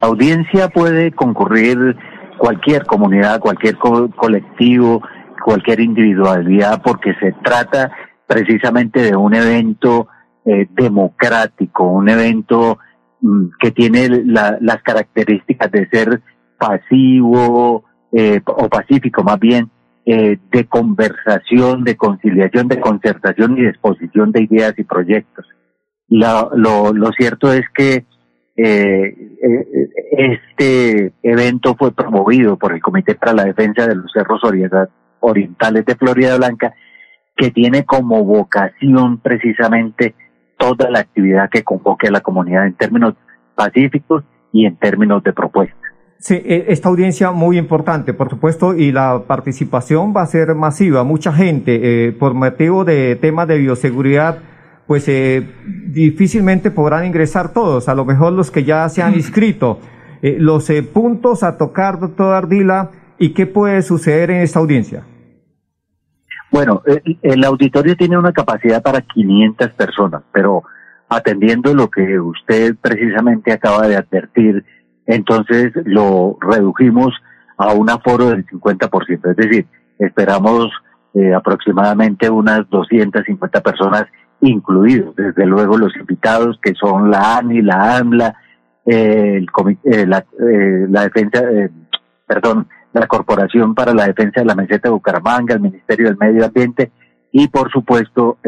audiencia 0.00 0.68
puede 0.68 1.10
concurrir 1.12 1.96
cualquier 2.38 2.86
comunidad, 2.86 3.40
cualquier 3.40 3.76
co 3.76 4.08
colectivo, 4.10 5.02
cualquier 5.44 5.80
individualidad, 5.80 6.80
porque 6.82 7.14
se 7.14 7.32
trata 7.42 7.90
precisamente 8.26 9.02
de 9.02 9.16
un 9.16 9.34
evento 9.34 10.08
eh, 10.44 10.68
democrático, 10.70 11.84
un 11.84 12.08
evento 12.08 12.78
mm, 13.20 13.46
que 13.58 13.72
tiene 13.72 14.08
la, 14.24 14.56
las 14.60 14.82
características 14.82 15.70
de 15.72 15.88
ser 15.88 16.22
pasivo 16.58 17.84
eh, 18.12 18.40
o 18.46 18.68
pacífico 18.68 19.22
más 19.24 19.38
bien, 19.40 19.70
eh, 20.10 20.38
de 20.50 20.64
conversación, 20.64 21.84
de 21.84 21.94
conciliación, 21.94 22.66
de 22.66 22.80
concertación 22.80 23.58
y 23.58 23.64
de 23.64 23.68
exposición 23.68 24.32
de 24.32 24.44
ideas 24.44 24.72
y 24.78 24.84
proyectos. 24.84 25.44
La, 26.08 26.48
lo, 26.54 27.12
cierto 27.12 27.52
es 27.52 27.68
que 27.74 28.06
eh, 28.56 29.36
eh, 29.42 29.90
este 30.10 31.12
evento 31.22 31.74
fue 31.78 31.92
promovido 31.92 32.56
por 32.56 32.72
el 32.72 32.80
Comité 32.80 33.16
para 33.16 33.34
la 33.34 33.44
Defensa 33.44 33.86
de 33.86 33.96
los 33.96 34.10
Cerros 34.10 34.40
Orientales 35.20 35.84
de 35.84 35.96
Florida 35.96 36.38
Blanca, 36.38 36.72
que 37.36 37.50
tiene 37.50 37.84
como 37.84 38.24
vocación 38.24 39.18
precisamente 39.18 40.14
toda 40.56 40.88
la 40.88 41.00
actividad 41.00 41.50
que 41.50 41.64
convoque 41.64 42.08
a 42.08 42.12
la 42.12 42.22
comunidad 42.22 42.66
en 42.66 42.72
términos 42.72 43.12
pacíficos 43.54 44.24
y 44.54 44.64
en 44.64 44.76
términos 44.76 45.22
de 45.22 45.34
propuestas. 45.34 45.87
Sí, 46.18 46.34
e, 46.34 46.66
esta 46.68 46.88
audiencia 46.88 47.30
muy 47.30 47.58
importante, 47.58 48.12
por 48.12 48.28
supuesto, 48.28 48.74
y 48.74 48.92
la 48.92 49.22
participación 49.26 50.14
va 50.16 50.22
a 50.22 50.26
ser 50.26 50.54
masiva. 50.54 51.04
Mucha 51.04 51.32
gente, 51.32 52.08
eh, 52.08 52.12
por 52.12 52.34
motivo 52.34 52.84
de 52.84 53.16
temas 53.16 53.46
de 53.46 53.58
bioseguridad, 53.58 54.38
pues 54.88 55.06
eh, 55.06 55.46
difícilmente 55.86 56.70
podrán 56.70 57.04
ingresar 57.04 57.52
todos, 57.52 57.90
a 57.90 57.94
lo 57.94 58.06
mejor 58.06 58.32
los 58.32 58.50
que 58.50 58.64
ya 58.64 58.88
se 58.88 59.02
han 59.02 59.14
inscrito. 59.14 59.78
Eh, 60.22 60.38
los 60.40 60.68
eh, 60.70 60.82
puntos 60.82 61.42
a 61.42 61.58
tocar, 61.58 62.00
doctor 62.00 62.34
Ardila, 62.34 62.90
y 63.18 63.34
qué 63.34 63.46
puede 63.46 63.82
suceder 63.82 64.30
en 64.30 64.40
esta 64.40 64.58
audiencia. 64.58 65.04
Bueno, 66.50 66.82
el, 66.86 67.18
el 67.20 67.44
auditorio 67.44 67.96
tiene 67.96 68.16
una 68.16 68.32
capacidad 68.32 68.82
para 68.82 69.02
500 69.02 69.68
personas, 69.72 70.22
pero 70.32 70.62
atendiendo 71.10 71.74
lo 71.74 71.90
que 71.90 72.18
usted 72.18 72.74
precisamente 72.80 73.52
acaba 73.52 73.86
de 73.86 73.96
advertir, 73.96 74.64
entonces 75.08 75.72
lo 75.84 76.36
redujimos 76.40 77.12
a 77.56 77.72
un 77.72 77.90
aforo 77.90 78.28
del 78.28 78.46
50%, 78.46 79.30
es 79.30 79.36
decir, 79.36 79.66
esperamos 79.98 80.70
eh, 81.14 81.34
aproximadamente 81.34 82.30
unas 82.30 82.68
250 82.70 83.60
personas 83.62 84.04
incluidos, 84.40 85.16
desde 85.16 85.46
luego 85.46 85.76
los 85.76 85.96
invitados 85.96 86.60
que 86.62 86.74
son 86.74 87.10
la 87.10 87.38
ANI, 87.38 87.62
la 87.62 87.96
AMLA, 87.96 88.36
eh, 88.86 89.38
el 89.38 89.48
eh, 89.84 90.06
la, 90.06 90.18
eh, 90.18 90.86
la 90.88 91.02
defensa, 91.02 91.40
eh, 91.40 91.70
perdón, 92.26 92.68
la 92.92 93.06
Corporación 93.06 93.74
para 93.74 93.94
la 93.94 94.06
Defensa 94.06 94.40
de 94.40 94.46
la 94.46 94.54
Meseta 94.54 94.88
de 94.88 94.94
Bucaramanga, 94.94 95.54
el 95.54 95.60
Ministerio 95.60 96.06
del 96.06 96.18
Medio 96.18 96.44
Ambiente 96.44 96.92
y 97.32 97.48
por 97.48 97.70
supuesto 97.70 98.38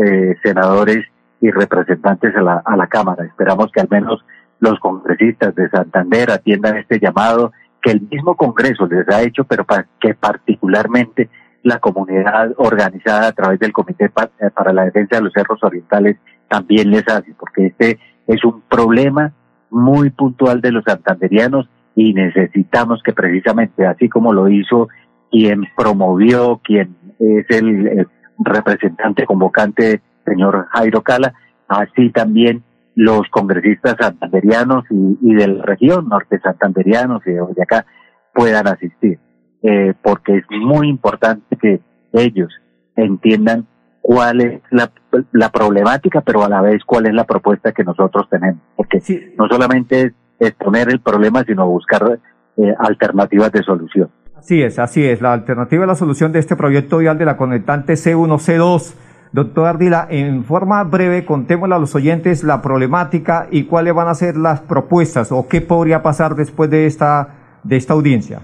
senadores 0.42 1.04
y 1.42 1.50
representantes 1.50 2.34
a 2.34 2.40
la, 2.40 2.62
a 2.64 2.76
la 2.76 2.86
Cámara. 2.86 3.24
Esperamos 3.24 3.70
que 3.70 3.80
al 3.80 3.88
menos 3.90 4.24
los 4.60 4.78
congresistas 4.78 5.54
de 5.54 5.68
Santander 5.68 6.30
atiendan 6.30 6.76
este 6.76 7.00
llamado 7.00 7.52
que 7.82 7.90
el 7.92 8.02
mismo 8.02 8.36
Congreso 8.36 8.86
les 8.86 9.08
ha 9.08 9.22
hecho, 9.22 9.44
pero 9.44 9.64
para 9.64 9.86
que 10.00 10.14
particularmente 10.14 11.28
la 11.62 11.78
comunidad 11.78 12.52
organizada 12.56 13.28
a 13.28 13.32
través 13.32 13.58
del 13.58 13.72
Comité 13.72 14.06
eh, 14.06 14.50
para 14.54 14.72
la 14.72 14.84
Defensa 14.84 15.16
de 15.16 15.22
los 15.22 15.32
Cerros 15.32 15.62
Orientales 15.62 16.16
también 16.48 16.90
les 16.90 17.06
hace, 17.08 17.34
porque 17.38 17.66
este 17.66 17.98
es 18.26 18.44
un 18.44 18.62
problema 18.62 19.32
muy 19.70 20.10
puntual 20.10 20.60
de 20.60 20.72
los 20.72 20.84
santanderianos 20.84 21.68
y 21.94 22.12
necesitamos 22.12 23.02
que 23.02 23.12
precisamente, 23.12 23.86
así 23.86 24.08
como 24.08 24.32
lo 24.32 24.48
hizo 24.48 24.88
quien 25.30 25.66
promovió, 25.76 26.60
quien 26.62 26.96
es 27.18 27.46
el, 27.50 28.06
representante 28.42 29.26
convocante, 29.26 30.00
señor 30.24 30.66
Jairo 30.70 31.02
Cala, 31.02 31.34
así 31.68 32.08
también 32.08 32.62
los 32.94 33.28
congresistas 33.30 33.96
santanderianos 33.98 34.84
y, 34.90 35.18
y 35.22 35.34
de 35.34 35.48
la 35.48 35.64
región, 35.64 36.08
norte 36.08 36.38
santanderianos 36.40 37.22
y 37.26 37.32
de 37.32 37.62
acá, 37.62 37.86
puedan 38.34 38.66
asistir 38.68 39.18
eh, 39.62 39.94
porque 40.02 40.38
es 40.38 40.44
muy 40.50 40.88
importante 40.88 41.56
que 41.56 41.80
ellos 42.12 42.48
entiendan 42.96 43.66
cuál 44.00 44.40
es 44.40 44.62
la, 44.70 44.90
la 45.32 45.50
problemática, 45.50 46.22
pero 46.22 46.44
a 46.44 46.48
la 46.48 46.62
vez 46.62 46.82
cuál 46.84 47.06
es 47.06 47.14
la 47.14 47.24
propuesta 47.24 47.72
que 47.72 47.84
nosotros 47.84 48.28
tenemos. 48.30 48.62
Porque 48.76 49.00
no 49.36 49.46
solamente 49.48 50.00
es 50.00 50.12
exponer 50.38 50.88
el 50.90 51.00
problema, 51.00 51.44
sino 51.44 51.68
buscar 51.68 52.18
eh, 52.56 52.74
alternativas 52.78 53.52
de 53.52 53.62
solución. 53.62 54.10
Así 54.34 54.62
es, 54.62 54.78
así 54.78 55.04
es. 55.04 55.20
La 55.20 55.34
alternativa 55.34 55.84
a 55.84 55.86
la 55.86 55.94
solución 55.94 56.32
de 56.32 56.38
este 56.38 56.56
proyecto 56.56 56.98
vial 56.98 57.18
de 57.18 57.26
la 57.26 57.36
conectante 57.36 57.92
C1C2. 57.92 58.94
Doctor 59.32 59.66
Ardila, 59.68 60.06
en 60.10 60.44
forma 60.44 60.82
breve, 60.84 61.24
contémosle 61.24 61.76
a 61.76 61.78
los 61.78 61.94
oyentes 61.94 62.42
la 62.42 62.62
problemática 62.62 63.46
y 63.50 63.64
cuáles 63.64 63.94
van 63.94 64.08
a 64.08 64.14
ser 64.14 64.36
las 64.36 64.60
propuestas 64.60 65.30
o 65.30 65.46
qué 65.48 65.60
podría 65.60 66.02
pasar 66.02 66.34
después 66.34 66.68
de 66.68 66.86
esta, 66.86 67.60
de 67.62 67.76
esta 67.76 67.94
audiencia. 67.94 68.40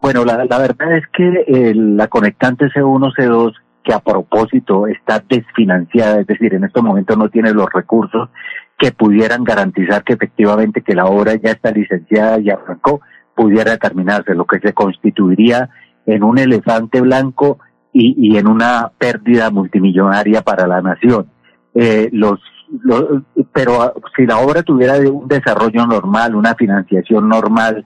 Bueno, 0.00 0.24
la, 0.24 0.44
la 0.44 0.58
verdad 0.58 0.96
es 0.96 1.04
que 1.12 1.72
la 1.74 2.08
conectante 2.08 2.66
C1C2 2.66 3.54
que 3.84 3.94
a 3.94 4.00
propósito 4.00 4.86
está 4.86 5.22
desfinanciada, 5.26 6.20
es 6.20 6.26
decir, 6.26 6.54
en 6.54 6.64
estos 6.64 6.82
momentos 6.82 7.16
no 7.16 7.30
tiene 7.30 7.52
los 7.52 7.72
recursos 7.72 8.28
que 8.76 8.92
pudieran 8.92 9.44
garantizar 9.44 10.04
que 10.04 10.12
efectivamente 10.12 10.82
que 10.82 10.94
la 10.94 11.06
obra 11.06 11.34
ya 11.36 11.52
está 11.52 11.70
licenciada 11.70 12.38
y 12.38 12.50
arrancó, 12.50 13.00
pudiera 13.34 13.76
terminarse, 13.76 14.34
lo 14.34 14.44
que 14.44 14.60
se 14.60 14.74
constituiría 14.74 15.70
en 16.06 16.22
un 16.22 16.38
elefante 16.38 17.00
blanco 17.00 17.58
y, 17.98 18.14
y 18.16 18.38
en 18.38 18.46
una 18.46 18.92
pérdida 18.96 19.50
multimillonaria 19.50 20.42
para 20.42 20.68
la 20.68 20.80
nación. 20.80 21.26
Eh, 21.74 22.10
pero 23.52 23.94
si 24.16 24.24
la 24.24 24.38
obra 24.38 24.62
tuviera 24.62 24.98
un 25.10 25.26
desarrollo 25.26 25.84
normal, 25.84 26.36
una 26.36 26.54
financiación 26.54 27.28
normal, 27.28 27.84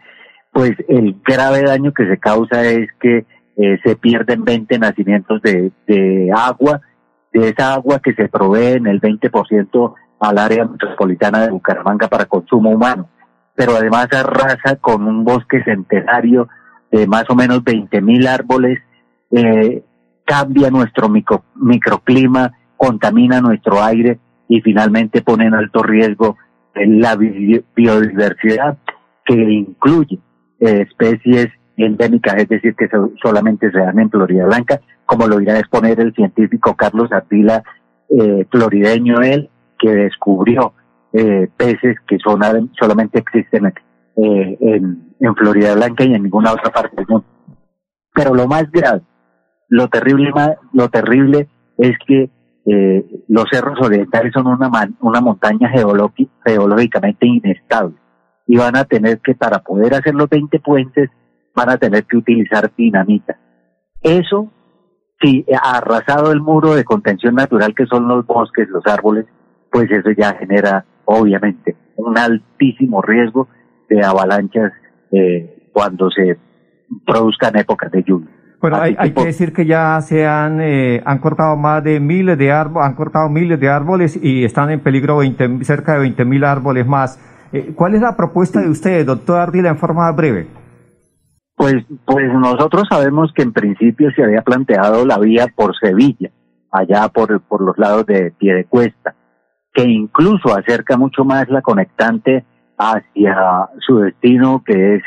pues 0.52 0.72
el 0.88 1.16
grave 1.24 1.62
daño 1.62 1.94
que 1.94 2.06
se 2.06 2.18
causa 2.18 2.62
es 2.64 2.90
que 3.00 3.24
eh, 3.56 3.78
se 3.82 3.96
pierden 3.96 4.44
20 4.44 4.78
nacimientos 4.78 5.40
de, 5.40 5.72
de 5.86 6.30
agua, 6.34 6.82
de 7.32 7.48
esa 7.48 7.74
agua 7.74 8.00
que 8.00 8.12
se 8.14 8.28
provee 8.28 8.76
en 8.76 8.86
el 8.86 9.00
20% 9.00 9.94
al 10.20 10.38
área 10.38 10.66
metropolitana 10.66 11.40
de 11.40 11.50
Bucaramanga 11.50 12.08
para 12.08 12.26
consumo 12.26 12.70
humano, 12.70 13.08
pero 13.54 13.76
además 13.76 14.08
arrasa 14.12 14.76
con 14.76 15.06
un 15.06 15.24
bosque 15.24 15.62
centenario 15.64 16.48
de 16.90 17.06
más 17.06 17.24
o 17.30 17.34
menos 17.34 17.64
20 17.64 18.00
mil 18.02 18.26
árboles, 18.26 18.78
eh, 19.30 19.82
cambia 20.24 20.70
nuestro 20.70 21.08
micro, 21.08 21.44
microclima, 21.54 22.52
contamina 22.76 23.40
nuestro 23.40 23.82
aire 23.82 24.18
y 24.48 24.60
finalmente 24.60 25.22
pone 25.22 25.46
en 25.46 25.54
alto 25.54 25.82
riesgo 25.82 26.36
la 26.74 27.16
biodiversidad 27.16 28.78
que 29.24 29.34
incluye 29.34 30.18
eh, 30.60 30.86
especies 30.88 31.48
endémicas, 31.76 32.36
es 32.36 32.48
decir, 32.48 32.74
que 32.74 32.88
solamente 33.22 33.70
se 33.70 33.78
dan 33.78 33.98
en 33.98 34.10
Florida 34.10 34.46
Blanca, 34.46 34.80
como 35.06 35.26
lo 35.26 35.40
irá 35.40 35.54
a 35.54 35.58
exponer 35.58 36.00
el 36.00 36.14
científico 36.14 36.74
Carlos 36.74 37.10
Ardila, 37.12 37.62
eh, 38.08 38.46
florideño 38.50 39.22
él, 39.22 39.48
que 39.78 39.90
descubrió 39.90 40.74
eh, 41.12 41.48
peces 41.56 41.96
que 42.06 42.18
son, 42.18 42.40
solamente 42.78 43.18
existen 43.18 43.66
eh, 43.66 44.56
en, 44.60 45.14
en 45.20 45.34
Florida 45.34 45.74
Blanca 45.74 46.04
y 46.04 46.14
en 46.14 46.22
ninguna 46.22 46.52
otra 46.52 46.70
parte 46.70 46.96
del 46.96 47.06
mundo. 47.08 47.26
Pero 48.14 48.34
lo 48.34 48.46
más 48.46 48.70
grave, 48.70 49.02
lo 49.72 49.88
terrible, 49.88 50.30
lo 50.74 50.90
terrible 50.90 51.48
es 51.78 51.96
que 52.06 52.28
eh, 52.66 53.24
los 53.28 53.46
cerros 53.50 53.80
orientales 53.80 54.30
son 54.34 54.46
una, 54.46 54.70
una 55.00 55.20
montaña 55.22 55.70
geológicamente 56.44 57.26
inestable 57.26 57.96
y 58.46 58.58
van 58.58 58.76
a 58.76 58.84
tener 58.84 59.20
que, 59.20 59.34
para 59.34 59.60
poder 59.60 59.94
hacer 59.94 60.14
los 60.14 60.28
20 60.28 60.60
puentes, 60.60 61.08
van 61.56 61.70
a 61.70 61.78
tener 61.78 62.04
que 62.04 62.18
utilizar 62.18 62.70
dinamita. 62.76 63.38
Eso, 64.02 64.52
si 65.22 65.46
ha 65.58 65.78
arrasado 65.78 66.32
el 66.32 66.42
muro 66.42 66.74
de 66.74 66.84
contención 66.84 67.34
natural 67.34 67.74
que 67.74 67.86
son 67.86 68.06
los 68.06 68.26
bosques, 68.26 68.68
los 68.68 68.86
árboles, 68.86 69.24
pues 69.70 69.90
eso 69.90 70.10
ya 70.10 70.34
genera, 70.34 70.84
obviamente, 71.06 71.76
un 71.96 72.18
altísimo 72.18 73.00
riesgo 73.00 73.48
de 73.88 74.04
avalanchas 74.04 74.70
eh, 75.12 75.70
cuando 75.72 76.10
se 76.10 76.36
produzcan 77.06 77.56
épocas 77.56 77.90
de 77.90 78.02
lluvia. 78.02 78.31
Bueno, 78.62 78.76
hay, 78.76 78.94
hay, 78.96 79.10
que 79.10 79.24
decir 79.24 79.52
que 79.52 79.66
ya 79.66 80.00
se 80.02 80.24
han, 80.24 80.60
eh, 80.60 81.02
han 81.04 81.18
cortado 81.18 81.56
más 81.56 81.82
de 81.82 81.98
miles 81.98 82.38
de 82.38 82.52
árboles, 82.52 82.88
han 82.88 82.94
cortado 82.94 83.28
miles 83.28 83.58
de 83.58 83.68
árboles 83.68 84.16
y 84.22 84.44
están 84.44 84.70
en 84.70 84.78
peligro 84.78 85.16
20, 85.16 85.64
cerca 85.64 85.94
de 85.94 85.98
20 85.98 86.24
mil 86.24 86.44
árboles 86.44 86.86
más. 86.86 87.18
Eh, 87.52 87.72
¿Cuál 87.74 87.96
es 87.96 88.02
la 88.02 88.16
propuesta 88.16 88.60
de 88.60 88.68
ustedes, 88.68 89.04
doctor 89.04 89.40
Ardila, 89.40 89.68
en 89.70 89.78
forma 89.78 90.08
breve? 90.12 90.46
Pues, 91.56 91.84
pues 92.04 92.32
nosotros 92.32 92.84
sabemos 92.88 93.32
que 93.34 93.42
en 93.42 93.52
principio 93.52 94.12
se 94.14 94.22
había 94.22 94.42
planteado 94.42 95.04
la 95.04 95.18
vía 95.18 95.48
por 95.56 95.76
Sevilla, 95.76 96.30
allá 96.70 97.08
por, 97.08 97.40
por 97.40 97.62
los 97.62 97.76
lados 97.78 98.06
de 98.06 98.30
Piedecuesta, 98.30 99.16
que 99.74 99.82
incluso 99.82 100.56
acerca 100.56 100.96
mucho 100.96 101.24
más 101.24 101.48
la 101.48 101.62
conectante 101.62 102.44
hacia 102.78 103.34
su 103.84 103.98
destino, 103.98 104.62
que 104.64 104.94
es 104.94 105.02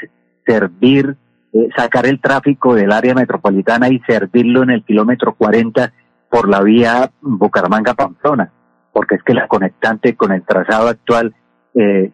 servir, 0.46 1.16
eh, 1.56 1.70
sacar 1.78 2.06
el 2.06 2.20
tráfico 2.20 2.76
del 2.76 2.92
área 2.92 3.14
metropolitana 3.14 3.88
y 3.88 4.00
servirlo 4.00 4.64
en 4.64 4.72
el 4.72 4.84
kilómetro 4.84 5.36
40 5.36 5.94
por 6.30 6.50
la 6.50 6.62
vía 6.62 7.10
Bucaramanga-Pamplona, 7.22 8.52
porque 8.92 9.16
es 9.16 9.24
que 9.24 9.34
la 9.34 9.48
conectante 9.48 10.18
con 10.18 10.34
el 10.34 10.44
trazado 10.44 10.90
actual 10.90 11.34
eh, 11.74 12.12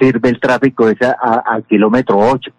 sirve 0.00 0.30
el 0.30 0.40
tráfico 0.40 0.88
esa 0.88 1.12
al 1.12 1.64
kilómetro 1.64 2.16
8. 2.16 2.50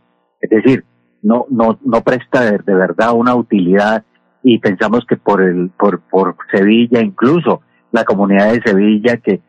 Es 0.42 0.50
decir, 0.52 0.86
no, 1.24 1.48
no, 1.50 1.80
no 1.84 2.02
presta 2.02 2.42
de, 2.42 2.60
verdad 2.76 3.14
una 3.14 3.34
utilidad 3.34 4.04
y 4.44 4.60
pensamos 4.60 5.08
que 5.08 5.18
por 5.18 5.42
el, 5.42 5.72
por, 5.72 6.02
por 6.02 6.36
Sevilla, 6.52 7.02
incluso 7.02 7.62
la 7.92 8.04
comunidad 8.04 8.54
de 8.54 8.62
Sevilla 8.64 9.18
que, 9.18 9.42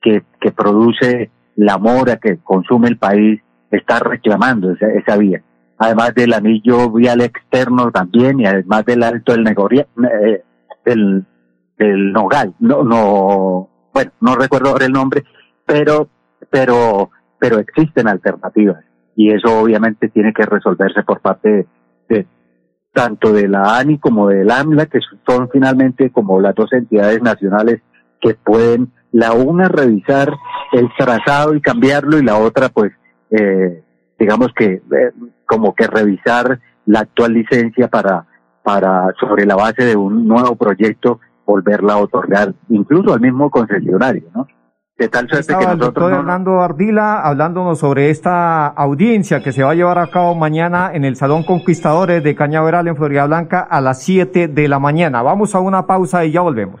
que, 0.00 0.22
que 0.40 0.52
produce 0.52 1.32
la 1.56 1.78
mora 1.78 2.18
que 2.18 2.38
consume 2.38 2.86
el 2.86 2.96
país, 2.96 3.40
está 3.72 3.98
reclamando 3.98 4.70
esa, 4.70 4.86
esa 4.92 5.16
vía. 5.16 5.42
Además 5.82 6.14
del 6.14 6.32
anillo 6.32 6.92
vial 6.92 7.22
externo 7.22 7.90
también 7.90 8.38
y 8.38 8.46
además 8.46 8.84
del 8.84 9.02
alto 9.02 9.32
del 9.32 9.42
negocio, 9.42 9.80
eh, 9.80 10.44
del, 10.84 11.24
del 11.76 12.12
Nogal, 12.12 12.54
no, 12.60 12.84
no, 12.84 13.68
bueno, 13.92 14.12
no 14.20 14.36
recuerdo 14.36 14.70
ahora 14.70 14.86
el 14.86 14.92
nombre, 14.92 15.24
pero, 15.66 16.08
pero, 16.50 17.10
pero 17.36 17.58
existen 17.58 18.06
alternativas 18.06 18.84
y 19.16 19.32
eso 19.32 19.58
obviamente 19.58 20.08
tiene 20.08 20.32
que 20.32 20.44
resolverse 20.44 21.02
por 21.02 21.20
parte 21.20 21.66
de, 22.08 22.26
tanto 22.92 23.32
de 23.32 23.48
la 23.48 23.76
ANI 23.76 23.98
como 23.98 24.28
del 24.28 24.52
AMLA, 24.52 24.86
que 24.86 25.00
son 25.26 25.48
finalmente 25.50 26.10
como 26.10 26.40
las 26.40 26.54
dos 26.54 26.72
entidades 26.72 27.20
nacionales 27.22 27.82
que 28.20 28.34
pueden 28.34 28.92
la 29.10 29.32
una 29.32 29.66
revisar 29.66 30.32
el 30.70 30.88
trazado 30.96 31.56
y 31.56 31.60
cambiarlo 31.60 32.18
y 32.18 32.24
la 32.24 32.36
otra 32.38 32.68
pues 32.68 32.92
eh, 33.30 33.82
digamos 34.16 34.52
que 34.54 34.74
eh, 34.74 35.12
como 35.52 35.74
que 35.74 35.86
revisar 35.86 36.60
la 36.86 37.00
actual 37.00 37.34
licencia 37.34 37.88
para 37.88 38.24
para 38.62 39.12
sobre 39.20 39.44
la 39.44 39.54
base 39.54 39.84
de 39.84 39.96
un 39.96 40.26
nuevo 40.26 40.56
proyecto 40.56 41.20
volverla 41.44 41.94
a 41.94 41.98
otorgar 41.98 42.54
incluso 42.70 43.12
al 43.12 43.20
mismo 43.20 43.50
concesionario, 43.50 44.22
¿no? 44.34 44.46
De 44.96 45.08
tal 45.08 45.28
suerte 45.28 45.48
que 45.48 45.54
nosotros. 45.54 45.72
El 45.72 45.78
doctor 45.78 46.12
Hernando 46.12 46.60
Ardila 46.62 47.20
hablándonos 47.20 47.80
sobre 47.80 48.08
esta 48.08 48.66
audiencia 48.68 49.42
que 49.42 49.52
se 49.52 49.62
va 49.62 49.72
a 49.72 49.74
llevar 49.74 49.98
a 49.98 50.06
cabo 50.06 50.34
mañana 50.34 50.90
en 50.94 51.04
el 51.04 51.16
Salón 51.16 51.42
Conquistadores 51.42 52.22
de 52.22 52.34
Cañaveral 52.34 52.88
en 52.88 52.96
Florida 52.96 53.26
Blanca 53.26 53.60
a 53.60 53.80
las 53.80 54.02
7 54.02 54.48
de 54.48 54.68
la 54.68 54.78
mañana. 54.78 55.22
Vamos 55.22 55.54
a 55.54 55.60
una 55.60 55.86
pausa 55.86 56.24
y 56.24 56.32
ya 56.32 56.40
volvemos. 56.40 56.80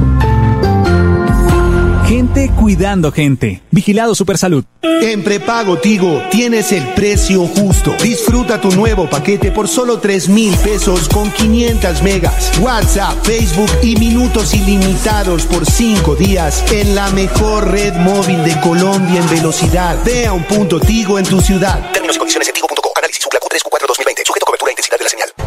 Gente 2.11 2.51
cuidando 2.59 3.09
gente. 3.13 3.61
Vigilado 3.71 4.13
Supersalud. 4.15 4.65
En 4.81 5.23
prepago 5.23 5.77
Tigo 5.77 6.21
tienes 6.29 6.73
el 6.73 6.85
precio 6.89 7.47
justo. 7.47 7.95
Disfruta 8.03 8.59
tu 8.59 8.69
nuevo 8.71 9.09
paquete 9.09 9.49
por 9.49 9.69
solo 9.69 9.99
3 9.99 10.27
mil 10.27 10.53
pesos 10.57 11.07
con 11.07 11.31
500 11.31 12.03
megas. 12.03 12.51
WhatsApp, 12.59 13.15
Facebook 13.23 13.69
y 13.81 13.95
minutos 13.95 14.53
ilimitados 14.53 15.45
por 15.45 15.65
5 15.65 16.17
días 16.17 16.69
en 16.73 16.95
la 16.95 17.09
mejor 17.11 17.71
red 17.71 17.93
móvil 17.93 18.43
de 18.43 18.59
Colombia 18.59 19.21
en 19.21 19.29
velocidad. 19.29 19.97
Ve 20.03 20.25
a 20.25 20.33
un 20.33 20.43
punto 20.43 20.81
Tigo 20.81 21.17
en 21.17 21.23
tu 21.23 21.39
ciudad. 21.39 21.93
Términos 21.93 22.17
y 22.17 22.19
condiciones 22.19 22.49
en 22.49 22.55
tigo.co. 22.55 22.91
Análisis 22.97 23.23
Q 23.23 23.29
3 23.49 23.63
Q4 23.63 23.87
2020. 23.87 24.23
Sujeto 24.25 24.43
a 24.43 24.47
cobertura 24.47 24.69
e 24.69 24.73
intensidad 24.73 24.97
de 24.97 25.03
la 25.05 25.09
señal. 25.09 25.40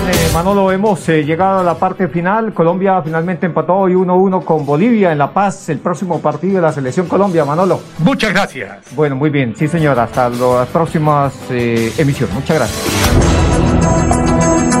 bien, 0.00 0.08
eh, 0.08 0.30
Manolo, 0.32 0.72
hemos 0.72 1.08
eh, 1.08 1.24
llegado 1.24 1.60
a 1.60 1.62
la 1.62 1.74
parte 1.74 2.08
final. 2.08 2.52
Colombia 2.52 3.00
finalmente 3.02 3.46
empató 3.46 3.74
hoy 3.74 3.94
1-1 3.94 4.44
con 4.44 4.66
Bolivia 4.66 5.12
en 5.12 5.18
La 5.18 5.32
Paz, 5.32 5.68
el 5.68 5.78
próximo 5.78 6.20
partido 6.20 6.56
de 6.56 6.62
la 6.62 6.72
selección 6.72 7.06
Colombia, 7.06 7.44
Manolo. 7.44 7.80
Muchas 7.98 8.32
gracias. 8.32 8.78
Bueno, 8.94 9.16
muy 9.16 9.30
bien, 9.30 9.54
sí 9.56 9.68
señor, 9.68 9.98
hasta 9.98 10.28
las 10.28 10.68
próximas 10.68 11.34
eh, 11.50 11.92
emisiones. 11.98 12.34
Muchas 12.34 12.56
gracias. 12.56 12.82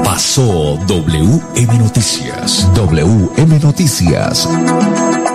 Pasó 0.04 0.78
WM 0.86 1.78
Noticias. 1.78 2.70
WM 2.74 3.58
Noticias. 3.60 4.48